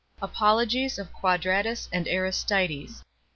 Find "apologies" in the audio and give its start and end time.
0.19-0.97